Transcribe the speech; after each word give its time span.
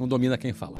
não 0.00 0.08
domina 0.08 0.36
quem 0.38 0.52
fala. 0.52 0.74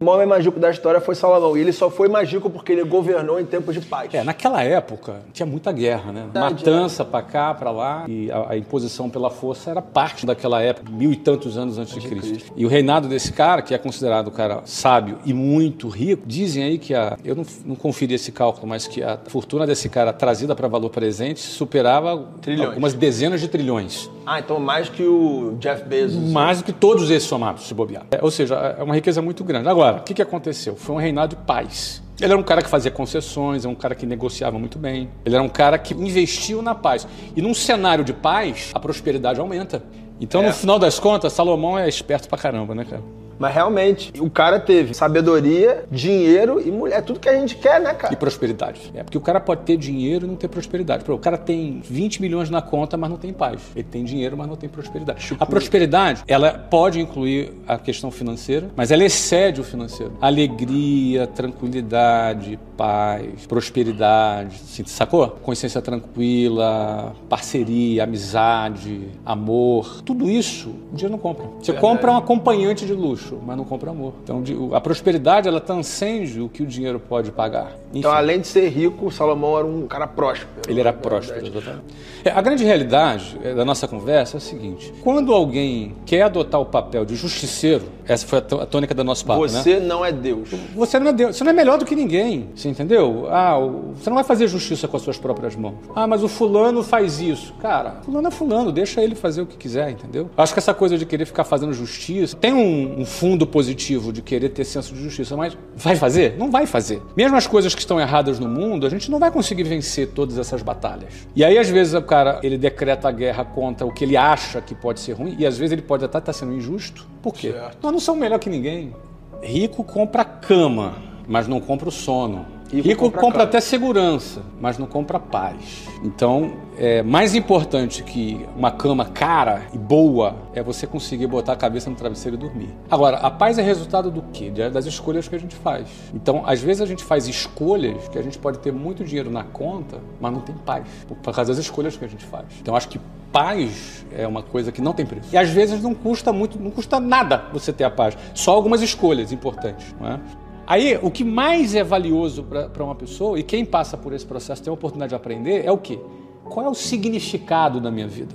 O 0.00 0.06
homem 0.06 0.26
mágico 0.26 0.60
da 0.60 0.70
história 0.70 1.00
foi 1.00 1.14
Salomão. 1.14 1.56
E 1.56 1.60
ele 1.62 1.72
só 1.72 1.88
foi 1.88 2.08
mágico 2.08 2.50
porque 2.50 2.72
ele 2.72 2.84
governou 2.84 3.40
em 3.40 3.46
tempos 3.46 3.74
de 3.74 3.80
paz. 3.80 4.12
É, 4.12 4.22
naquela 4.22 4.62
época 4.62 5.22
tinha 5.32 5.46
muita 5.46 5.72
guerra, 5.72 6.12
né? 6.12 6.22
Verdade, 6.24 6.54
Matança 6.56 7.04
pra 7.06 7.22
cá, 7.22 7.54
pra 7.54 7.70
lá. 7.70 8.04
E 8.06 8.30
a, 8.30 8.50
a 8.50 8.56
imposição 8.56 9.08
pela 9.08 9.30
força 9.30 9.70
era 9.70 9.80
parte 9.80 10.26
daquela 10.26 10.60
época, 10.60 10.92
mil 10.92 11.10
e 11.10 11.16
tantos 11.16 11.56
anos 11.56 11.78
antes 11.78 11.98
de 11.98 12.06
Cristo. 12.06 12.52
E 12.54 12.66
o 12.66 12.68
reinado 12.68 13.08
desse 13.08 13.32
cara, 13.32 13.62
que 13.62 13.72
é 13.72 13.78
considerado 13.78 14.28
um 14.28 14.30
cara 14.32 14.60
sábio 14.66 15.18
e 15.24 15.32
muito 15.32 15.88
rico, 15.88 16.24
dizem 16.26 16.62
aí 16.64 16.76
que 16.76 16.92
a. 16.94 17.16
Eu 17.24 17.34
não, 17.34 17.46
não 17.64 17.74
conferi 17.74 18.12
esse 18.12 18.30
cálculo, 18.30 18.66
mas 18.66 18.86
que 18.86 19.02
a 19.02 19.18
fortuna 19.28 19.66
desse 19.66 19.88
cara 19.88 20.12
trazida 20.12 20.54
para 20.54 20.68
valor 20.68 20.90
presente 20.90 21.40
superava 21.40 22.28
Trilhões. 22.42 22.68
algumas 22.68 22.92
dezenas 22.92 23.40
de 23.40 23.48
trilhões. 23.48 24.10
Ah, 24.26 24.38
então 24.38 24.58
mais 24.58 24.88
que 24.88 25.02
o 25.02 25.56
Jeff 25.60 25.84
Bezos. 25.84 26.30
Mais 26.30 26.58
do 26.58 26.64
que 26.64 26.72
todos 26.72 27.10
esses 27.10 27.28
somados, 27.28 27.66
se 27.66 27.74
bobear. 27.74 28.04
É, 28.10 28.18
ou 28.22 28.30
seja, 28.30 28.54
é 28.78 28.82
uma 28.82 28.94
riqueza 28.94 29.20
muito 29.20 29.44
grande. 29.44 29.68
Agora, 29.68 29.98
o 29.98 30.02
que, 30.02 30.14
que 30.14 30.22
aconteceu? 30.22 30.74
Foi 30.76 30.94
um 30.94 30.98
reinado 30.98 31.36
de 31.36 31.42
paz. 31.42 32.02
Ele 32.20 32.32
era 32.32 32.40
um 32.40 32.44
cara 32.44 32.62
que 32.62 32.68
fazia 32.68 32.90
concessões, 32.90 33.64
era 33.64 33.72
um 33.72 33.74
cara 33.74 33.94
que 33.94 34.06
negociava 34.06 34.58
muito 34.58 34.78
bem. 34.78 35.08
Ele 35.24 35.34
era 35.34 35.42
um 35.42 35.48
cara 35.48 35.76
que 35.78 35.92
investiu 35.94 36.62
na 36.62 36.74
paz. 36.74 37.06
E 37.36 37.42
num 37.42 37.52
cenário 37.52 38.04
de 38.04 38.12
paz, 38.12 38.70
a 38.72 38.78
prosperidade 38.78 39.40
aumenta. 39.40 39.82
Então, 40.20 40.42
É. 40.42 40.46
no 40.46 40.52
final 40.52 40.78
das 40.78 40.98
contas, 40.98 41.32
Salomão 41.32 41.76
é 41.78 41.88
esperto 41.88 42.28
pra 42.28 42.38
caramba, 42.38 42.74
né, 42.74 42.84
cara? 42.88 43.02
Mas 43.38 43.54
realmente, 43.54 44.12
o 44.20 44.30
cara 44.30 44.58
teve 44.60 44.94
sabedoria, 44.94 45.84
dinheiro 45.90 46.60
e 46.64 46.70
mulher. 46.70 47.02
Tudo 47.02 47.20
que 47.20 47.28
a 47.28 47.38
gente 47.38 47.56
quer, 47.56 47.80
né, 47.80 47.90
E 47.90 47.94
cara? 47.94 48.16
prosperidade. 48.16 48.92
É 48.94 49.02
porque 49.02 49.18
o 49.18 49.20
cara 49.20 49.40
pode 49.40 49.62
ter 49.62 49.76
dinheiro 49.76 50.26
e 50.26 50.28
não 50.28 50.36
ter 50.36 50.48
prosperidade. 50.48 51.04
O 51.10 51.18
cara 51.18 51.36
tem 51.38 51.80
20 51.84 52.20
milhões 52.20 52.50
na 52.50 52.62
conta, 52.62 52.96
mas 52.96 53.10
não 53.10 53.16
tem 53.16 53.32
paz. 53.32 53.60
Ele 53.74 53.84
tem 53.84 54.04
dinheiro, 54.04 54.36
mas 54.36 54.46
não 54.48 54.56
tem 54.56 54.68
prosperidade. 54.68 55.36
A 55.38 55.46
prosperidade, 55.46 56.22
ela 56.26 56.52
pode 56.52 57.00
incluir 57.00 57.52
a 57.66 57.78
questão 57.78 58.10
financeira, 58.10 58.68
mas 58.76 58.90
ela 58.90 59.04
excede 59.04 59.60
o 59.60 59.64
financeiro. 59.64 60.12
Alegria, 60.20 61.26
tranquilidade, 61.26 62.58
paz, 62.76 63.46
prosperidade, 63.46 64.56
assim, 64.62 64.84
sacou? 64.86 65.28
Consciência 65.42 65.80
tranquila, 65.80 67.14
parceria, 67.28 68.04
amizade, 68.04 69.08
amor. 69.24 70.02
Tudo 70.02 70.28
isso, 70.28 70.70
o 70.92 70.94
dinheiro 70.96 71.12
não 71.12 71.18
compra. 71.18 71.46
Você 71.60 71.72
compra 71.72 72.12
um 72.12 72.16
acompanhante 72.16 72.84
de 72.86 72.92
luxo, 72.92 73.23
mas 73.44 73.56
não 73.56 73.64
compra 73.64 73.90
amor. 73.90 74.14
Então, 74.22 74.42
a 74.72 74.80
prosperidade, 74.80 75.48
ela 75.48 75.60
transcende 75.60 76.40
o 76.40 76.48
que 76.48 76.62
o 76.62 76.66
dinheiro 76.66 76.98
pode 77.00 77.30
pagar. 77.32 77.72
Então, 77.92 78.10
Enfim. 78.10 78.18
além 78.18 78.40
de 78.40 78.46
ser 78.46 78.68
rico, 78.68 79.10
Salomão 79.10 79.56
era 79.56 79.66
um 79.66 79.86
cara 79.86 80.06
próspero. 80.06 80.50
Ele 80.68 80.80
era 80.80 80.92
próspero, 80.92 81.46
exatamente. 81.46 81.84
É, 82.24 82.30
a 82.30 82.40
grande 82.40 82.64
realidade 82.64 83.38
é, 83.42 83.54
da 83.54 83.64
nossa 83.64 83.86
conversa 83.86 84.36
é 84.36 84.38
a 84.38 84.40
seguinte: 84.40 84.92
quando 85.02 85.32
alguém 85.32 85.94
quer 86.06 86.22
adotar 86.22 86.60
o 86.60 86.66
papel 86.66 87.04
de 87.04 87.14
justiceiro, 87.14 87.84
essa 88.06 88.26
foi 88.26 88.38
a 88.38 88.42
tô- 88.42 88.60
a 88.60 88.66
tônica 88.66 88.94
do 88.94 89.04
nosso 89.04 89.24
papo, 89.24 89.42
né? 89.42 89.48
Você 89.48 89.78
não 89.80 90.04
é 90.04 90.10
Deus. 90.12 90.48
Você 90.74 90.98
não 90.98 91.08
é 91.08 91.12
Deus, 91.12 91.36
você 91.36 91.44
não 91.44 91.50
é 91.50 91.54
melhor 91.54 91.78
do 91.78 91.84
que 91.84 91.94
ninguém, 91.94 92.48
você 92.54 92.68
entendeu? 92.68 93.26
Ah, 93.30 93.56
você 93.94 94.08
não 94.10 94.14
vai 94.16 94.24
fazer 94.24 94.48
justiça 94.48 94.88
com 94.88 94.96
as 94.96 95.02
suas 95.02 95.18
próprias 95.18 95.54
mãos. 95.54 95.74
Ah, 95.94 96.06
mas 96.06 96.22
o 96.22 96.28
fulano 96.28 96.82
faz 96.82 97.20
isso. 97.20 97.52
Cara, 97.60 98.00
fulano 98.04 98.28
é 98.28 98.30
fulano, 98.30 98.72
deixa 98.72 99.02
ele 99.02 99.14
fazer 99.14 99.42
o 99.42 99.46
que 99.46 99.56
quiser, 99.56 99.90
entendeu? 99.90 100.28
Acho 100.36 100.52
que 100.52 100.58
essa 100.58 100.74
coisa 100.74 100.96
de 100.98 101.04
querer 101.06 101.24
ficar 101.26 101.44
fazendo 101.44 101.72
justiça 101.72 102.36
tem 102.36 102.52
um, 102.52 103.00
um 103.00 103.04
fundo 103.14 103.46
positivo 103.46 104.12
de 104.12 104.20
querer 104.20 104.48
ter 104.48 104.64
senso 104.64 104.92
de 104.92 105.02
justiça, 105.02 105.36
mas 105.36 105.56
vai 105.76 105.94
fazer? 105.94 106.36
Não 106.36 106.50
vai 106.50 106.66
fazer. 106.66 107.00
Mesmo 107.16 107.36
as 107.36 107.46
coisas 107.46 107.74
que 107.74 107.80
estão 107.80 108.00
erradas 108.00 108.38
no 108.40 108.48
mundo, 108.48 108.86
a 108.86 108.90
gente 108.90 109.10
não 109.10 109.18
vai 109.18 109.30
conseguir 109.30 109.62
vencer 109.62 110.08
todas 110.08 110.36
essas 110.36 110.62
batalhas. 110.62 111.28
E 111.34 111.44
aí, 111.44 111.56
às 111.56 111.68
vezes, 111.68 111.94
o 111.94 112.02
cara 112.02 112.40
ele 112.42 112.58
decreta 112.58 113.08
a 113.08 113.12
guerra 113.12 113.44
contra 113.44 113.86
o 113.86 113.92
que 113.92 114.04
ele 114.04 114.16
acha 114.16 114.60
que 114.60 114.74
pode 114.74 115.00
ser 115.00 115.12
ruim, 115.12 115.36
e 115.38 115.46
às 115.46 115.56
vezes 115.56 115.72
ele 115.72 115.82
pode 115.82 116.04
até 116.04 116.18
estar 116.18 116.32
sendo 116.32 116.52
injusto. 116.52 117.06
Por 117.22 117.32
quê? 117.32 117.52
Certo. 117.52 117.78
Nós 117.80 117.92
não 117.92 118.00
somos 118.00 118.20
melhor 118.20 118.38
que 118.38 118.50
ninguém. 118.50 118.94
Rico 119.40 119.84
compra 119.84 120.24
cama, 120.24 120.96
mas 121.28 121.46
não 121.46 121.60
compra 121.60 121.88
o 121.88 121.92
sono. 121.92 122.46
Rico 122.72 122.88
Rico, 122.88 123.04
compra 123.04 123.20
compra, 123.20 123.42
até 123.44 123.60
segurança, 123.60 124.42
mas 124.60 124.78
não 124.78 124.86
compra 124.86 125.20
paz. 125.20 125.86
Então, 126.02 126.52
é 126.76 127.02
mais 127.02 127.34
importante 127.34 128.02
que 128.02 128.44
uma 128.56 128.70
cama 128.70 129.04
cara 129.04 129.62
e 129.72 129.78
boa 129.78 130.36
é 130.54 130.62
você 130.62 130.86
conseguir 130.86 131.26
botar 131.26 131.52
a 131.52 131.56
cabeça 131.56 131.88
no 131.88 131.96
travesseiro 131.96 132.36
e 132.36 132.40
dormir. 132.40 132.74
Agora, 132.90 133.18
a 133.18 133.30
paz 133.30 133.58
é 133.58 133.62
resultado 133.62 134.10
do 134.10 134.22
quê? 134.32 134.50
Das 134.50 134.86
escolhas 134.86 135.28
que 135.28 135.36
a 135.36 135.38
gente 135.38 135.54
faz. 135.54 135.86
Então, 136.12 136.42
às 136.46 136.60
vezes 136.60 136.82
a 136.82 136.86
gente 136.86 137.04
faz 137.04 137.28
escolhas 137.28 138.08
que 138.08 138.18
a 138.18 138.22
gente 138.22 138.38
pode 138.38 138.58
ter 138.58 138.72
muito 138.72 139.04
dinheiro 139.04 139.30
na 139.30 139.44
conta, 139.44 140.00
mas 140.20 140.32
não 140.32 140.40
tem 140.40 140.54
paz, 140.54 140.84
por 141.06 141.16
por 141.16 141.34
causa 141.34 141.52
das 141.52 141.58
escolhas 141.58 141.96
que 141.96 142.04
a 142.04 142.08
gente 142.08 142.24
faz. 142.24 142.44
Então, 142.60 142.76
acho 142.76 142.88
que 142.88 143.00
paz 143.32 144.06
é 144.16 144.26
uma 144.26 144.42
coisa 144.42 144.70
que 144.70 144.80
não 144.80 144.92
tem 144.92 145.04
preço. 145.04 145.28
E 145.32 145.36
às 145.36 145.48
vezes 145.48 145.82
não 145.82 145.94
custa 145.94 146.32
muito, 146.32 146.60
não 146.60 146.70
custa 146.70 147.00
nada 147.00 147.46
você 147.52 147.72
ter 147.72 147.84
a 147.84 147.90
paz. 147.90 148.16
Só 148.32 148.52
algumas 148.52 148.80
escolhas 148.80 149.32
importantes, 149.32 149.92
não 150.00 150.08
é? 150.08 150.20
Aí, 150.66 150.98
o 151.02 151.10
que 151.10 151.24
mais 151.24 151.74
é 151.74 151.84
valioso 151.84 152.42
para 152.42 152.84
uma 152.84 152.94
pessoa, 152.94 153.38
e 153.38 153.42
quem 153.42 153.64
passa 153.64 153.96
por 153.96 154.12
esse 154.12 154.24
processo 154.24 154.62
tem 154.62 154.70
a 154.70 154.74
oportunidade 154.74 155.10
de 155.10 155.14
aprender, 155.14 155.64
é 155.64 155.70
o 155.70 155.78
quê? 155.78 155.98
Qual 156.44 156.64
é 156.64 156.68
o 156.68 156.74
significado 156.74 157.80
da 157.80 157.90
minha 157.90 158.08
vida? 158.08 158.34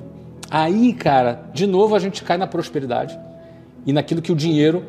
Aí, 0.49 0.93
cara, 0.93 1.43
de 1.53 1.67
novo 1.67 1.95
a 1.95 1.99
gente 1.99 2.23
cai 2.23 2.37
na 2.37 2.47
prosperidade 2.47 3.17
e 3.85 3.93
naquilo 3.93 4.21
que 4.21 4.31
o 4.31 4.35
dinheiro 4.35 4.83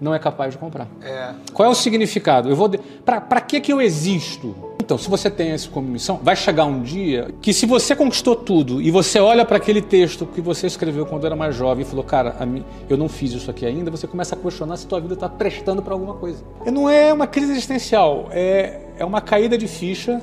não 0.00 0.14
é 0.14 0.18
capaz 0.18 0.52
de 0.52 0.58
comprar. 0.58 0.88
É. 1.02 1.32
Qual 1.52 1.68
é 1.68 1.70
o 1.70 1.74
significado? 1.74 2.48
Eu 2.48 2.56
vou 2.56 2.68
de... 2.68 2.78
para 2.78 3.40
que 3.40 3.60
que 3.60 3.72
eu 3.72 3.80
existo? 3.80 4.73
Então, 4.84 4.98
se 4.98 5.08
você 5.08 5.30
tem 5.30 5.54
isso 5.54 5.70
como 5.70 5.88
missão, 5.88 6.20
vai 6.22 6.36
chegar 6.36 6.66
um 6.66 6.82
dia 6.82 7.30
que 7.40 7.54
se 7.54 7.64
você 7.64 7.96
conquistou 7.96 8.36
tudo 8.36 8.82
e 8.82 8.90
você 8.90 9.18
olha 9.18 9.42
para 9.42 9.56
aquele 9.56 9.80
texto 9.80 10.26
que 10.26 10.42
você 10.42 10.66
escreveu 10.66 11.06
quando 11.06 11.24
era 11.24 11.34
mais 11.34 11.56
jovem 11.56 11.86
e 11.86 11.88
falou, 11.88 12.04
cara, 12.04 12.36
a 12.38 12.44
mim, 12.44 12.62
eu 12.86 12.98
não 12.98 13.08
fiz 13.08 13.32
isso 13.32 13.50
aqui 13.50 13.64
ainda, 13.64 13.90
você 13.90 14.06
começa 14.06 14.34
a 14.34 14.38
questionar 14.38 14.76
se 14.76 14.86
tua 14.86 15.00
vida 15.00 15.14
está 15.14 15.26
prestando 15.26 15.80
para 15.80 15.94
alguma 15.94 16.12
coisa. 16.12 16.44
E 16.66 16.70
não 16.70 16.90
é 16.90 17.10
uma 17.14 17.26
crise 17.26 17.52
existencial, 17.52 18.28
é, 18.30 18.82
é 18.98 19.04
uma 19.06 19.22
caída 19.22 19.56
de 19.56 19.66
ficha 19.66 20.20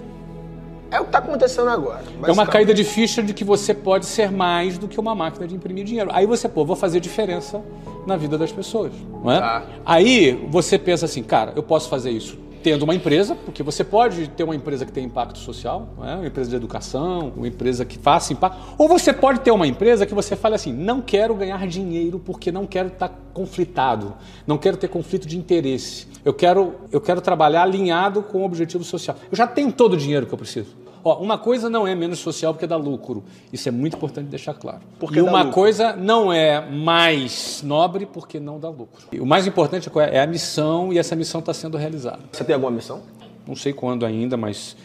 É 0.91 1.01
o 1.01 1.05
que 1.05 1.11
tá 1.11 1.17
acontecendo 1.17 1.69
agora. 1.69 2.03
é 2.03 2.09
uma 2.09 2.19
basicamente. 2.19 2.51
caída 2.51 2.73
de 2.75 2.83
ficha 2.83 3.23
de 3.23 3.33
que 3.33 3.43
você 3.43 3.73
pode 3.73 4.05
ser 4.05 4.31
mais 4.31 4.78
do 4.78 4.88
que 4.88 4.99
uma 4.99 5.16
máquina 5.16 5.47
de 5.47 5.55
imprimir 5.55 5.85
dinheiro. 5.85 6.11
Aí 6.13 6.28
você, 6.28 6.47
pô, 6.47 6.63
vou 6.63 6.75
fazer 6.75 6.99
diferença 6.99 7.59
na 8.05 8.16
vida 8.16 8.38
das 8.38 8.51
pessoas, 8.51 8.91
não 9.23 9.31
é? 9.31 9.39
Tá. 9.39 9.63
Aí 9.83 10.33
você 10.51 10.78
pensa 10.78 11.05
assim, 11.05 11.23
cara, 11.23 11.51
eu 11.55 11.63
posso 11.63 11.89
fazer 11.89 12.11
isso 12.11 12.38
tendo 12.61 12.83
uma 12.83 12.95
empresa, 12.95 13.35
porque 13.35 13.63
você 13.63 13.83
pode 13.83 14.27
ter 14.29 14.44
uma 14.44 14.55
empresa 14.55 14.85
que 14.85 14.91
tem 14.91 15.05
impacto 15.05 15.39
social, 15.39 15.89
é? 16.03 16.16
uma 16.16 16.27
empresa 16.27 16.49
de 16.49 16.55
educação, 16.55 17.33
uma 17.35 17.47
empresa 17.47 17.83
que 17.83 17.97
faça 17.97 18.33
impacto, 18.33 18.59
ou 18.77 18.88
você 18.88 19.11
pode 19.11 19.41
ter 19.41 19.51
uma 19.51 19.67
empresa 19.67 20.05
que 20.05 20.13
você 20.13 20.35
fale 20.35 20.55
assim, 20.55 20.72
não 20.72 21.01
quero 21.01 21.35
ganhar 21.35 21.67
dinheiro 21.67 22.19
porque 22.19 22.51
não 22.51 22.66
quero 22.66 22.89
estar 22.89 23.09
conflitado, 23.33 24.13
não 24.45 24.57
quero 24.57 24.77
ter 24.77 24.88
conflito 24.88 25.27
de 25.27 25.38
interesse, 25.38 26.07
eu 26.23 26.33
quero, 26.33 26.75
eu 26.91 27.01
quero 27.01 27.22
trabalhar 27.22 27.63
alinhado 27.63 28.22
com 28.22 28.39
o 28.39 28.45
objetivo 28.45 28.83
social. 28.83 29.17
Eu 29.31 29.35
já 29.35 29.47
tenho 29.47 29.72
todo 29.72 29.93
o 29.93 29.97
dinheiro 29.97 30.25
que 30.25 30.33
eu 30.33 30.38
preciso. 30.38 30.81
Ó, 31.03 31.17
uma 31.17 31.38
coisa 31.38 31.69
não 31.69 31.88
é 31.88 31.95
menos 31.95 32.19
social 32.19 32.53
porque 32.53 32.67
dá 32.67 32.75
lucro. 32.78 33.23
Isso 33.51 33.67
é 33.67 33.72
muito 33.72 33.95
importante 33.97 34.28
deixar 34.28 34.53
claro. 34.53 34.79
Porque 35.00 35.19
e 35.19 35.23
dá 35.23 35.29
uma 35.29 35.39
lucro. 35.39 35.53
coisa 35.53 35.95
não 35.95 36.31
é 36.31 36.61
mais 36.70 37.61
nobre 37.64 38.05
porque 38.05 38.40
não 38.40 38.59
dá 38.59 38.70
lucro. 38.70 39.08
E 39.11 39.20
o 39.20 39.26
mais 39.26 39.47
importante 39.47 39.90
é 39.96 39.99
é? 40.02 40.17
É 40.17 40.22
a 40.22 40.28
missão 40.28 40.93
e 40.93 40.97
essa 40.99 41.16
missão 41.16 41.40
está 41.40 41.53
sendo 41.53 41.78
realizada. 41.78 42.20
Você 42.31 42.43
tem 42.43 42.53
alguma 42.53 42.72
missão? 42.72 43.02
Não 43.47 43.55
sei 43.55 43.73
quando 43.73 44.05
ainda, 44.05 44.37
mas 44.37 44.76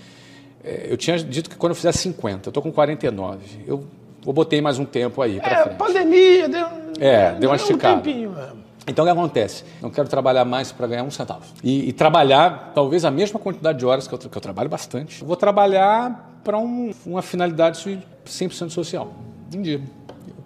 é, 0.64 0.86
eu 0.90 0.96
tinha 0.96 1.18
dito 1.18 1.50
que 1.50 1.56
quando 1.56 1.72
eu 1.72 1.76
fizer 1.76 1.92
50, 1.92 2.48
eu 2.48 2.52
tô 2.52 2.62
com 2.62 2.72
49. 2.72 3.38
Eu, 3.66 3.84
eu 4.26 4.32
botei 4.32 4.60
mais 4.60 4.78
um 4.78 4.84
tempo 4.84 5.20
aí 5.22 5.38
para 5.38 5.52
É, 5.60 5.62
frente. 5.64 5.76
pandemia, 5.76 6.48
deu, 6.48 6.66
É, 6.98 7.32
deu 7.34 7.50
uma 7.50 7.56
esticada. 7.56 7.96
Um 7.96 8.00
tempinho, 8.02 8.34
é. 8.38 8.65
Então 8.86 9.04
o 9.04 9.08
que 9.08 9.12
acontece? 9.12 9.64
Não 9.82 9.90
quero 9.90 10.08
trabalhar 10.08 10.44
mais 10.44 10.70
para 10.70 10.86
ganhar 10.86 11.02
um 11.02 11.10
centavo. 11.10 11.44
E, 11.62 11.88
e 11.88 11.92
trabalhar 11.92 12.72
talvez 12.74 13.04
a 13.04 13.10
mesma 13.10 13.38
quantidade 13.40 13.78
de 13.78 13.84
horas 13.86 14.06
que 14.06 14.14
eu, 14.14 14.18
que 14.18 14.36
eu 14.36 14.40
trabalho 14.40 14.68
bastante. 14.68 15.20
Eu 15.22 15.26
vou 15.26 15.36
trabalhar 15.36 16.40
para 16.44 16.56
um, 16.58 16.92
uma 17.04 17.22
finalidade 17.22 18.00
100% 18.24 18.70
social. 18.70 19.12
Um 19.54 19.62
dia. 19.62 19.80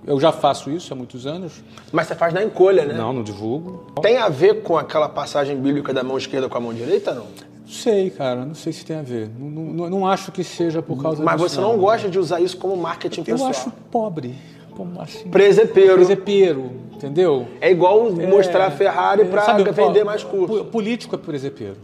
Eu 0.07 0.19
já 0.19 0.33
faço 0.33 0.71
isso 0.71 0.93
há 0.93 0.97
muitos 0.97 1.27
anos. 1.27 1.63
Mas 1.93 2.07
você 2.07 2.15
faz 2.15 2.33
na 2.33 2.43
encolha, 2.43 2.87
né? 2.87 2.95
Não, 2.95 3.13
não 3.13 3.23
divulgo. 3.23 3.93
Tem 4.01 4.17
a 4.17 4.29
ver 4.31 4.63
com 4.63 4.79
aquela 4.79 5.09
passagem 5.09 5.57
bíblica 5.61 5.93
da 5.93 6.03
mão 6.03 6.17
esquerda 6.17 6.49
com 6.49 6.57
a 6.57 6.61
mão 6.61 6.73
direita, 6.73 7.13
não? 7.13 7.27
Não 7.61 7.69
sei, 7.69 8.09
cara. 8.09 8.45
Não 8.47 8.55
sei 8.55 8.73
se 8.73 8.85
tem 8.85 8.97
a 8.97 9.03
ver. 9.03 9.31
Não, 9.39 9.49
não, 9.51 9.91
não 9.91 10.07
acho 10.07 10.33
que 10.33 10.43
seja 10.43 10.81
por 10.81 11.01
causa 11.01 11.23
Mas 11.23 11.37
disso. 11.41 11.57
você 11.57 11.61
não 11.61 11.77
gosta 11.79 12.09
de 12.09 12.19
usar 12.19 12.41
isso 12.41 12.57
como 12.57 12.75
marketing 12.77 13.21
Eu 13.21 13.25
pessoal. 13.27 13.51
acho 13.51 13.71
pobre. 13.91 14.35
Como 14.71 15.01
assim? 15.01 15.29
Presepeiro. 15.29 15.95
Presepeiro, 15.95 16.71
entendeu? 16.93 17.47
É 17.61 17.71
igual 17.71 18.11
mostrar 18.13 18.67
a 18.67 18.71
Ferrari 18.71 19.23
É, 19.23 19.25
pra 19.25 19.43
sabe, 19.43 19.71
vender 19.71 20.05
mais 20.05 20.23
curso. 20.25 20.59
po- 20.59 20.65
Político 20.67 21.15
é 21.15 21.19
presepeiro. 21.19 21.77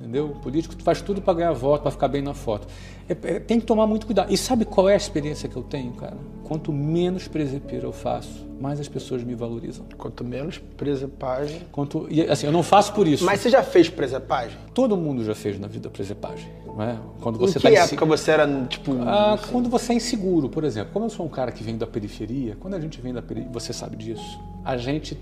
Entendeu? 0.00 0.28
Político 0.42 0.74
faz 0.82 1.02
tudo 1.02 1.20
para 1.20 1.34
ganhar 1.34 1.52
voto, 1.52 1.82
para 1.82 1.90
ficar 1.90 2.08
bem 2.08 2.22
na 2.22 2.32
foto. 2.32 2.66
É- 3.08 3.12
é- 3.36 3.40
tem 3.40 3.60
que 3.60 3.66
tomar 3.66 3.86
muito 3.86 4.06
cuidado. 4.06 4.32
E 4.32 4.38
sabe 4.38 4.64
qual 4.64 4.88
é 4.88 4.94
a 4.94 4.96
experiência 4.96 5.48
que 5.50 5.56
eu 5.56 5.62
tenho, 5.62 5.92
cara? 5.92 6.16
Quanto 6.44 6.72
menos 6.72 7.28
presepeiro 7.28 7.88
eu 7.88 7.92
faço, 7.92 8.46
mais 8.58 8.80
as 8.80 8.88
pessoas 8.88 9.22
me 9.22 9.34
valorizam. 9.34 9.84
Quanto 9.98 10.24
menos 10.24 10.56
presepagem. 10.78 11.60
Quanto, 11.70 12.06
e 12.08 12.22
assim, 12.22 12.46
eu 12.46 12.52
não 12.52 12.62
faço 12.62 12.94
por 12.94 13.06
isso. 13.06 13.22
Mas 13.24 13.40
você 13.40 13.50
já 13.50 13.62
fez 13.62 13.90
presepagem? 13.90 14.56
Todo 14.72 14.96
mundo 14.96 15.22
já 15.24 15.34
fez 15.34 15.58
na 15.60 15.66
vida 15.68 15.90
presepagem. 15.90 16.48
Não 16.78 16.84
é? 16.84 16.96
Quando 17.20 17.34
Em 17.34 17.40
você 17.40 17.58
que 17.58 17.68
tá 17.68 17.82
época 17.84 18.06
você 18.06 18.30
era, 18.30 18.46
tipo... 18.68 18.92
Ah, 19.02 19.36
quando 19.50 19.68
você 19.68 19.94
é 19.94 19.96
inseguro, 19.96 20.48
por 20.48 20.62
exemplo. 20.62 20.92
Como 20.92 21.06
eu 21.06 21.10
sou 21.10 21.26
um 21.26 21.28
cara 21.28 21.50
que 21.50 21.64
vem 21.64 21.76
da 21.76 21.88
periferia, 21.88 22.56
quando 22.60 22.74
a 22.74 22.80
gente 22.80 23.00
vem 23.00 23.12
da 23.12 23.20
periferia, 23.20 23.52
você 23.52 23.72
sabe 23.72 23.96
disso. 23.96 24.38
A 24.64 24.76
gente 24.76 25.18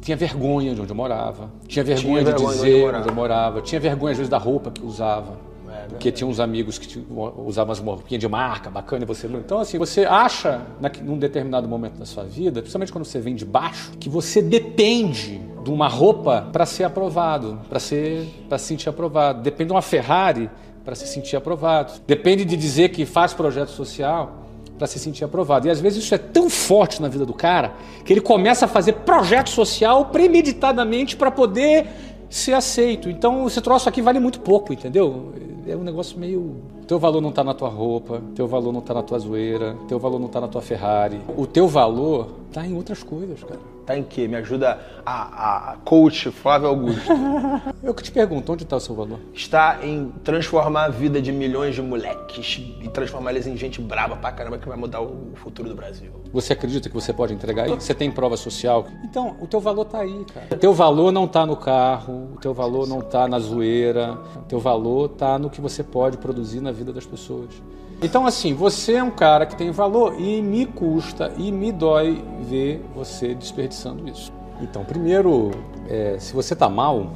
tinha 0.00 0.16
vergonha 0.16 0.72
de 0.72 0.80
onde 0.80 0.92
eu 0.92 0.94
morava, 0.94 1.50
tinha 1.66 1.84
vergonha, 1.84 2.22
Tinha 2.22 2.24
de 2.24 2.30
vergonha 2.30 2.54
de 2.56 2.62
dizer 2.62 2.74
onde 2.76 2.84
onde 2.84 2.84
morava. 2.84 3.08
eu 3.08 3.14
morava, 3.14 3.60
tinha 3.60 3.80
vergonha 3.80 4.12
às 4.12 4.18
vezes 4.18 4.30
da 4.30 4.38
roupa 4.38 4.70
que 4.70 4.80
eu 4.82 4.86
usava. 4.86 5.36
É 5.68 5.86
porque 5.88 6.12
tinha 6.12 6.28
uns 6.28 6.38
amigos 6.38 6.78
que 6.78 7.04
usavam 7.44 7.74
umas 7.74 7.78
roupinhas 7.80 8.20
de 8.20 8.28
marca, 8.28 8.70
bacana, 8.70 9.02
e 9.02 9.06
você 9.06 9.26
não. 9.26 9.40
Então, 9.40 9.58
assim, 9.58 9.78
você 9.78 10.04
acha, 10.04 10.60
num 11.02 11.18
determinado 11.18 11.66
momento 11.68 11.96
da 11.96 12.04
sua 12.06 12.22
vida, 12.22 12.60
principalmente 12.60 12.92
quando 12.92 13.04
você 13.04 13.18
vem 13.18 13.34
de 13.34 13.44
baixo, 13.44 13.92
que 13.98 14.08
você 14.08 14.40
depende 14.40 15.40
de 15.64 15.70
uma 15.70 15.88
roupa 15.88 16.48
para 16.52 16.66
ser 16.66 16.84
aprovado, 16.84 17.60
para 17.68 17.80
ser, 17.80 18.28
para 18.48 18.58
se 18.58 18.66
sentir 18.66 18.88
aprovado. 18.88 19.42
Depende 19.42 19.68
de 19.68 19.72
uma 19.72 19.82
Ferrari 19.82 20.48
para 20.90 20.96
se 20.96 21.06
sentir 21.06 21.36
aprovado. 21.36 21.92
Depende 22.04 22.44
de 22.44 22.56
dizer 22.56 22.88
que 22.88 23.06
faz 23.06 23.32
projeto 23.32 23.68
social 23.68 24.42
para 24.76 24.88
se 24.88 24.98
sentir 24.98 25.22
aprovado. 25.22 25.68
E 25.68 25.70
às 25.70 25.80
vezes 25.80 26.02
isso 26.02 26.12
é 26.12 26.18
tão 26.18 26.50
forte 26.50 27.00
na 27.00 27.06
vida 27.06 27.24
do 27.24 27.32
cara 27.32 27.74
que 28.04 28.12
ele 28.12 28.20
começa 28.20 28.64
a 28.64 28.68
fazer 28.68 28.94
projeto 28.94 29.50
social 29.50 30.06
premeditadamente 30.06 31.16
para 31.16 31.30
poder 31.30 31.86
ser 32.28 32.54
aceito. 32.54 33.08
Então 33.08 33.46
esse 33.46 33.60
troço 33.60 33.88
aqui 33.88 34.02
vale 34.02 34.18
muito 34.18 34.40
pouco, 34.40 34.72
entendeu? 34.72 35.32
É 35.64 35.76
um 35.76 35.84
negócio 35.84 36.18
meio. 36.18 36.56
Teu 36.88 36.98
valor 36.98 37.20
não 37.20 37.30
está 37.30 37.44
na 37.44 37.54
tua 37.54 37.68
roupa, 37.68 38.20
teu 38.34 38.48
valor 38.48 38.72
não 38.72 38.80
está 38.80 38.92
na 38.92 39.02
tua 39.04 39.20
zoeira, 39.20 39.76
teu 39.86 40.00
valor 40.00 40.18
não 40.18 40.26
está 40.26 40.40
na 40.40 40.48
tua 40.48 40.60
Ferrari. 40.60 41.20
O 41.36 41.46
teu 41.46 41.68
valor 41.68 42.30
está 42.48 42.66
em 42.66 42.74
outras 42.74 43.00
coisas, 43.04 43.44
cara. 43.44 43.60
Tá 43.90 43.98
em 43.98 44.04
quê? 44.04 44.28
Me 44.28 44.36
ajuda 44.36 44.78
a, 45.04 45.72
a 45.72 45.76
coach 45.78 46.30
Flávio 46.30 46.68
Augusto. 46.68 47.10
Eu 47.82 47.92
que 47.92 48.04
te 48.04 48.12
pergunto, 48.12 48.52
onde 48.52 48.62
está 48.62 48.76
o 48.76 48.80
seu 48.80 48.94
valor? 48.94 49.18
Está 49.34 49.80
em 49.82 50.12
transformar 50.22 50.84
a 50.84 50.88
vida 50.88 51.20
de 51.20 51.32
milhões 51.32 51.74
de 51.74 51.82
moleques 51.82 52.62
e 52.80 52.88
transformar 52.90 53.32
eles 53.32 53.48
em 53.48 53.56
gente 53.56 53.80
braba 53.80 54.14
pra 54.14 54.30
caramba 54.30 54.58
que 54.58 54.68
vai 54.68 54.76
mudar 54.76 55.00
o 55.00 55.32
futuro 55.34 55.68
do 55.68 55.74
Brasil. 55.74 56.12
Você 56.32 56.52
acredita 56.52 56.88
que 56.88 56.94
você 56.94 57.12
pode 57.12 57.34
entregar 57.34 57.66
isso? 57.66 57.80
Você 57.80 57.92
tem 57.92 58.12
prova 58.12 58.36
social? 58.36 58.86
Então, 59.02 59.36
o 59.40 59.48
teu 59.48 59.58
valor 59.58 59.84
tá 59.84 59.98
aí, 59.98 60.24
cara. 60.32 60.46
O 60.52 60.56
teu 60.56 60.72
valor 60.72 61.10
não 61.10 61.26
tá 61.26 61.44
no 61.44 61.56
carro, 61.56 62.28
o 62.36 62.38
teu 62.38 62.54
valor 62.54 62.86
não 62.86 63.00
tá 63.00 63.26
na 63.26 63.40
zoeira, 63.40 64.16
o 64.36 64.42
teu 64.42 64.60
valor 64.60 65.08
tá 65.08 65.36
no 65.36 65.50
que 65.50 65.60
você 65.60 65.82
pode 65.82 66.16
produzir 66.16 66.60
na 66.60 66.70
vida 66.70 66.92
das 66.92 67.06
pessoas. 67.06 67.50
Então, 68.02 68.26
assim, 68.26 68.54
você 68.54 68.94
é 68.94 69.02
um 69.02 69.10
cara 69.10 69.44
que 69.44 69.54
tem 69.56 69.70
valor 69.70 70.18
e 70.18 70.40
me 70.40 70.64
custa 70.64 71.32
e 71.36 71.52
me 71.52 71.70
dói 71.70 72.24
ver 72.42 72.82
você 72.94 73.34
desperdiçando 73.34 74.08
isso. 74.08 74.32
Então, 74.60 74.84
primeiro, 74.84 75.50
é, 75.88 76.16
se 76.18 76.32
você 76.32 76.56
tá 76.56 76.68
mal, 76.68 77.10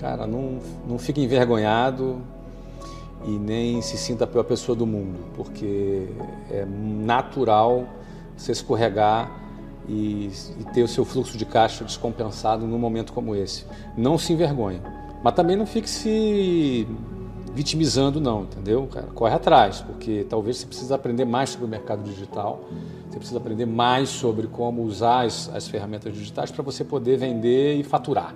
cara, 0.00 0.26
não, 0.26 0.58
não 0.88 0.98
fique 0.98 1.20
envergonhado, 1.20 2.20
e 3.24 3.30
nem 3.30 3.80
se 3.82 3.96
sinta 3.96 4.24
a 4.24 4.26
pior 4.26 4.42
pessoa 4.42 4.74
do 4.74 4.86
mundo, 4.86 5.18
porque 5.34 6.08
é 6.50 6.64
natural 6.66 7.86
você 8.36 8.52
escorregar 8.52 9.30
e, 9.88 10.30
e 10.58 10.64
ter 10.72 10.82
o 10.82 10.88
seu 10.88 11.04
fluxo 11.04 11.36
de 11.36 11.44
caixa 11.44 11.84
descompensado 11.84 12.66
num 12.66 12.78
momento 12.78 13.12
como 13.12 13.34
esse. 13.34 13.64
Não 13.96 14.18
se 14.18 14.32
envergonhe, 14.32 14.80
mas 15.22 15.34
também 15.34 15.56
não 15.56 15.66
fique 15.66 15.88
se 15.88 16.86
vitimizando 17.54 18.20
não, 18.20 18.42
entendeu? 18.42 18.88
Cara, 18.90 19.06
corre 19.14 19.34
atrás, 19.34 19.80
porque 19.80 20.26
talvez 20.28 20.58
você 20.58 20.66
precise 20.66 20.92
aprender 20.92 21.24
mais 21.24 21.50
sobre 21.50 21.66
o 21.66 21.68
mercado 21.68 22.02
digital, 22.02 22.64
você 23.08 23.18
precisa 23.18 23.38
aprender 23.38 23.66
mais 23.66 24.08
sobre 24.08 24.46
como 24.46 24.82
usar 24.82 25.26
as, 25.26 25.50
as 25.54 25.68
ferramentas 25.68 26.14
digitais 26.14 26.50
para 26.50 26.62
você 26.62 26.82
poder 26.82 27.18
vender 27.18 27.76
e 27.76 27.82
faturar. 27.82 28.34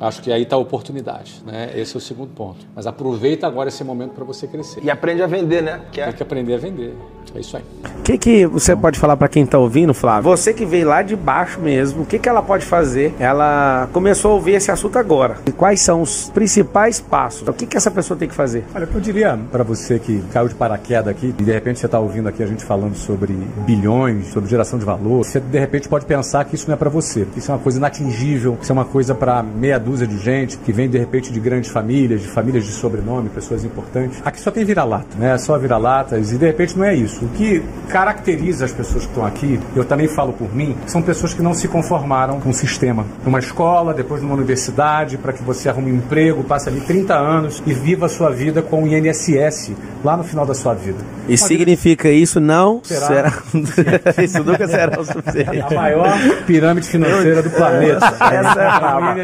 Acho 0.00 0.22
que 0.22 0.30
aí 0.32 0.42
está 0.42 0.56
a 0.56 0.58
oportunidade, 0.58 1.42
né? 1.46 1.70
Esse 1.74 1.94
é 1.94 1.98
o 1.98 2.00
segundo 2.00 2.30
ponto. 2.34 2.66
Mas 2.74 2.86
aproveita 2.86 3.46
agora 3.46 3.68
esse 3.68 3.82
momento 3.82 4.12
para 4.12 4.24
você 4.24 4.46
crescer. 4.46 4.82
E 4.82 4.90
aprende 4.90 5.22
a 5.22 5.26
vender, 5.26 5.62
né? 5.62 5.80
Que 5.90 6.00
é 6.00 6.06
Tem 6.06 6.14
que 6.14 6.22
aprender 6.22 6.54
a 6.54 6.58
vender. 6.58 6.94
É 7.34 7.40
isso 7.40 7.56
aí. 7.56 7.62
O 7.98 8.02
que, 8.02 8.16
que 8.16 8.46
você 8.46 8.74
pode 8.74 8.98
falar 8.98 9.16
pra 9.16 9.28
quem 9.28 9.44
tá 9.44 9.58
ouvindo, 9.58 9.92
Flávio? 9.92 10.30
Você 10.30 10.54
que 10.54 10.64
veio 10.64 10.88
lá 10.88 11.02
de 11.02 11.14
baixo 11.16 11.60
mesmo, 11.60 12.02
o 12.02 12.06
que, 12.06 12.18
que 12.18 12.28
ela 12.28 12.42
pode 12.42 12.64
fazer? 12.64 13.14
Ela 13.18 13.88
começou 13.92 14.30
a 14.30 14.34
ouvir 14.34 14.52
esse 14.52 14.70
assunto 14.70 14.98
agora. 14.98 15.38
E 15.46 15.52
quais 15.52 15.80
são 15.80 16.02
os 16.02 16.30
principais 16.30 17.00
passos? 17.00 17.46
O 17.46 17.52
que, 17.52 17.66
que 17.66 17.76
essa 17.76 17.90
pessoa 17.90 18.16
tem 18.16 18.28
que 18.28 18.34
fazer? 18.34 18.64
Olha, 18.74 18.84
o 18.84 18.88
que 18.88 18.94
eu 18.94 19.00
diria 19.00 19.38
para 19.50 19.64
você 19.64 19.98
que 19.98 20.22
caiu 20.32 20.48
de 20.48 20.54
paraquedas 20.54 21.08
aqui 21.08 21.34
e 21.38 21.42
de 21.42 21.52
repente 21.52 21.80
você 21.80 21.86
está 21.86 21.98
ouvindo 21.98 22.28
aqui 22.28 22.42
a 22.42 22.46
gente 22.46 22.64
falando 22.64 22.94
sobre 22.94 23.32
bilhões, 23.66 24.28
sobre 24.28 24.48
geração 24.48 24.78
de 24.78 24.84
valor, 24.84 25.24
você 25.24 25.40
de 25.40 25.58
repente 25.58 25.88
pode 25.88 26.06
pensar 26.06 26.44
que 26.44 26.54
isso 26.54 26.68
não 26.68 26.74
é 26.74 26.76
para 26.76 26.90
você, 26.90 27.26
que 27.26 27.38
isso 27.38 27.50
é 27.50 27.54
uma 27.54 27.60
coisa 27.60 27.78
inatingível, 27.78 28.56
que 28.56 28.62
isso 28.62 28.72
é 28.72 28.74
uma 28.74 28.84
coisa 28.84 29.14
para 29.14 29.42
meia 29.42 29.78
dúzia 29.86 30.06
de 30.06 30.18
gente 30.18 30.58
que 30.58 30.72
vem 30.72 30.88
de 30.88 30.98
repente 30.98 31.32
de 31.32 31.38
grandes 31.38 31.70
famílias, 31.70 32.20
de 32.20 32.26
famílias 32.26 32.64
de 32.64 32.72
sobrenome, 32.72 33.28
pessoas 33.28 33.64
importantes. 33.64 34.20
Aqui 34.24 34.40
só 34.40 34.50
tem 34.50 34.64
vira-lata, 34.64 35.16
né? 35.16 35.38
Só 35.38 35.56
vira-latas 35.56 36.32
e 36.32 36.36
de 36.36 36.44
repente 36.44 36.76
não 36.76 36.84
é 36.84 36.94
isso. 36.94 37.24
O 37.24 37.28
que 37.28 37.62
caracteriza 37.88 38.64
as 38.64 38.72
pessoas 38.72 39.04
que 39.04 39.10
estão 39.10 39.24
aqui, 39.24 39.60
eu 39.76 39.84
também 39.84 40.08
falo 40.08 40.32
por 40.32 40.52
mim, 40.52 40.76
são 40.86 41.00
pessoas 41.00 41.32
que 41.32 41.40
não 41.40 41.54
se 41.54 41.68
conformaram 41.68 42.40
com 42.40 42.50
o 42.50 42.54
sistema. 42.54 43.06
Numa 43.24 43.38
escola, 43.38 43.94
depois 43.94 44.20
numa 44.20 44.34
universidade, 44.34 45.16
para 45.16 45.32
que 45.32 45.42
você 45.42 45.68
arrume 45.68 45.92
um 45.92 45.96
emprego, 45.96 46.42
passe 46.42 46.68
ali 46.68 46.80
30 46.80 47.14
anos 47.14 47.62
e 47.64 47.72
viva 47.72 48.06
a 48.06 48.08
sua 48.08 48.30
vida 48.30 48.60
com 48.62 48.82
o 48.82 48.88
INSS 48.88 49.70
lá 50.04 50.16
no 50.16 50.24
final 50.24 50.44
da 50.44 50.54
sua 50.54 50.74
vida. 50.74 50.98
E 51.28 51.36
significa 51.36 52.08
isso 52.08 52.40
não 52.40 52.80
Será. 52.82 53.06
será. 53.06 53.32
isso 54.22 54.42
nunca 54.44 54.66
será 54.68 55.00
o 55.00 55.04
suficiente. 55.04 55.74
A 55.74 55.74
maior 55.74 56.18
pirâmide 56.46 56.88
financeira 56.88 57.42
do 57.42 57.50
planeta. 57.50 58.06
Essa 58.06 58.60
é 58.60 58.66
a 58.66 58.80
braba. 58.80 59.16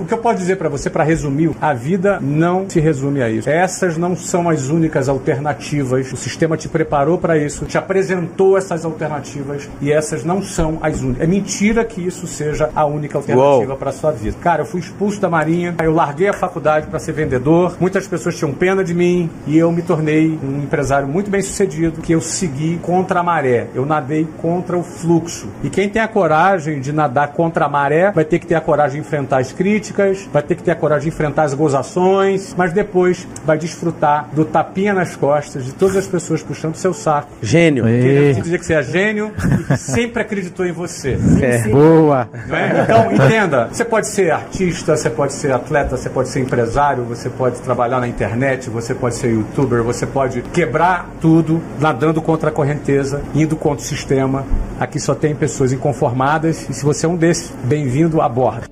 o 0.00 0.04
que 0.04 0.14
eu 0.14 0.18
posso 0.18 0.38
dizer 0.38 0.56
para 0.56 0.68
você, 0.68 0.88
para 0.88 1.04
resumir, 1.04 1.50
a 1.60 1.72
vida 1.74 2.18
não 2.20 2.68
se 2.68 2.80
resume 2.80 3.22
a 3.22 3.30
isso. 3.30 3.48
Essas 3.48 3.96
não 3.96 4.16
são 4.16 4.48
as 4.48 4.68
únicas 4.68 5.08
alternativas. 5.08 6.12
O 6.12 6.16
sistema 6.16 6.56
te 6.56 6.68
preparou 6.68 7.18
para 7.18 7.36
isso, 7.36 7.64
te 7.64 7.78
apresentou 7.78 8.56
essas 8.56 8.84
alternativas 8.84 9.68
e 9.80 9.92
essas 9.92 10.24
não 10.24 10.42
são 10.42 10.78
as 10.80 11.00
únicas. 11.00 11.22
É 11.22 11.26
mentira 11.26 11.84
que 11.84 12.00
isso 12.00 12.26
seja 12.26 12.70
a 12.74 12.84
única 12.84 13.18
alternativa 13.18 13.76
para 13.76 13.92
sua 13.92 14.10
vida. 14.10 14.36
Cara, 14.40 14.62
eu 14.62 14.66
fui 14.66 14.80
expulso 14.80 15.20
da 15.20 15.28
Marinha, 15.28 15.74
eu 15.82 15.92
larguei 15.92 16.28
a 16.28 16.32
faculdade 16.32 16.86
para 16.86 16.98
ser 16.98 17.12
vendedor. 17.12 17.76
Muitas 17.80 18.06
pessoas 18.06 18.36
tinham 18.36 18.52
pena 18.52 18.82
de 18.84 18.94
mim 18.94 19.30
e 19.46 19.56
eu 19.58 19.70
me 19.70 19.82
tornei 19.82 20.38
um 20.42 20.62
empresário 20.62 21.06
muito 21.06 21.30
bem 21.34 21.42
sucedido 21.42 22.00
que 22.00 22.12
eu 22.12 22.20
segui 22.20 22.78
contra 22.80 23.18
a 23.18 23.22
maré. 23.22 23.66
Eu 23.74 23.84
nadei 23.84 24.24
contra 24.40 24.78
o 24.78 24.84
fluxo. 24.84 25.48
E 25.64 25.70
quem 25.70 25.88
tem 25.88 26.00
a 26.00 26.06
coragem 26.06 26.80
de 26.80 26.92
nadar 26.92 27.32
contra 27.32 27.64
a 27.64 27.68
maré 27.68 28.12
vai 28.12 28.24
ter 28.24 28.38
que 28.38 28.46
ter 28.46 28.54
a 28.54 28.60
coragem 28.60 29.00
de 29.00 29.06
enfrentar 29.06 29.38
as 29.38 29.50
críticas, 29.50 30.28
vai 30.32 30.42
ter 30.42 30.54
que 30.54 30.62
ter 30.62 30.70
a 30.70 30.76
coragem 30.76 31.08
de 31.08 31.14
enfrentar 31.14 31.42
as 31.42 31.52
gozações, 31.52 32.54
mas 32.56 32.72
depois 32.72 33.26
vai 33.44 33.58
desfrutar 33.58 34.28
do 34.32 34.44
tapinha 34.44 34.94
nas 34.94 35.16
costas 35.16 35.64
de 35.64 35.72
todas 35.72 35.96
as 35.96 36.06
pessoas 36.06 36.40
puxando 36.40 36.76
seu 36.76 36.94
saco. 36.94 37.32
Gênio. 37.42 37.84
Querendo 37.84 38.42
dizer 38.42 38.58
que 38.60 38.66
você 38.66 38.74
é 38.74 38.82
gênio 38.84 39.32
e 39.60 39.64
que 39.64 39.76
sempre 39.76 40.22
acreditou 40.22 40.64
em 40.64 40.72
você. 40.72 41.18
É. 41.42 41.66
Boa. 41.68 42.28
É? 42.48 42.82
Então, 42.82 43.12
entenda, 43.12 43.68
você 43.72 43.84
pode 43.84 44.06
ser 44.06 44.30
artista, 44.30 44.96
você 44.96 45.10
pode 45.10 45.32
ser 45.32 45.52
atleta, 45.52 45.96
você 45.96 46.08
pode 46.08 46.28
ser 46.28 46.40
empresário, 46.40 47.02
você 47.02 47.28
pode 47.28 47.60
trabalhar 47.60 47.98
na 47.98 48.06
internet, 48.06 48.70
você 48.70 48.94
pode 48.94 49.16
ser 49.16 49.32
youtuber, 49.32 49.82
você 49.82 50.06
pode 50.06 50.42
quebrar 50.52 51.08
tudo 51.24 51.58
nadando 51.80 52.20
contra 52.20 52.50
a 52.50 52.52
correnteza, 52.52 53.24
indo 53.34 53.56
contra 53.56 53.82
o 53.82 53.88
sistema. 53.88 54.46
Aqui 54.78 55.00
só 55.00 55.14
tem 55.14 55.34
pessoas 55.34 55.72
inconformadas 55.72 56.68
e 56.68 56.74
se 56.74 56.84
você 56.84 57.06
é 57.06 57.08
um 57.08 57.16
desses, 57.16 57.50
bem-vindo 57.64 58.20
a 58.20 58.28
bordo. 58.28 58.68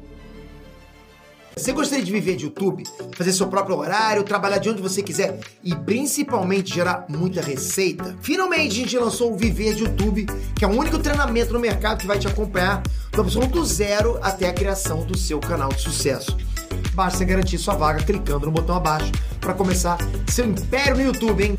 Você 1.56 1.72
gostaria 1.72 2.04
de 2.04 2.12
viver 2.12 2.36
de 2.36 2.44
YouTube, 2.44 2.84
fazer 3.16 3.32
seu 3.32 3.46
próprio 3.46 3.78
horário, 3.78 4.22
trabalhar 4.22 4.58
de 4.58 4.68
onde 4.68 4.82
você 4.82 5.02
quiser 5.02 5.40
e 5.64 5.74
principalmente 5.74 6.74
gerar 6.74 7.06
muita 7.08 7.40
receita? 7.40 8.18
Finalmente 8.20 8.72
a 8.72 8.82
gente 8.82 8.98
lançou 8.98 9.32
o 9.32 9.36
Viver 9.36 9.74
de 9.74 9.84
YouTube, 9.84 10.26
que 10.54 10.62
é 10.62 10.68
o 10.68 10.72
único 10.72 10.98
treinamento 10.98 11.54
no 11.54 11.58
mercado 11.58 12.00
que 12.00 12.06
vai 12.06 12.18
te 12.18 12.28
acompanhar 12.28 12.82
do 13.12 13.20
absoluto 13.22 13.64
zero 13.64 14.18
até 14.20 14.50
a 14.50 14.52
criação 14.52 15.06
do 15.06 15.16
seu 15.16 15.40
canal 15.40 15.70
de 15.70 15.80
sucesso. 15.80 16.36
Basta 16.94 17.18
você 17.18 17.24
garantir 17.24 17.58
sua 17.58 17.74
vaga 17.74 18.02
clicando 18.02 18.46
no 18.46 18.52
botão 18.52 18.76
abaixo 18.76 19.10
para 19.40 19.54
começar 19.54 19.98
seu 20.28 20.46
império 20.46 20.96
no 20.96 21.02
YouTube, 21.02 21.44
hein? 21.44 21.58